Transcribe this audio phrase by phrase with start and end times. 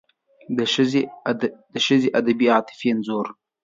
[1.73, 3.27] د ښځې ادبي او عاطفي انځور